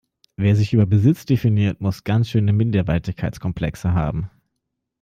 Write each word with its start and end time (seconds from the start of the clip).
Wer 0.35 0.55
sich 0.55 0.71
so 0.71 0.77
über 0.77 0.87
Besitz 0.87 1.27
definiert, 1.27 1.79
muss 1.79 2.03
ganz 2.03 2.27
schöne 2.27 2.53
Minderwertigkeitskomplexe 2.53 3.93
haben. 3.93 4.31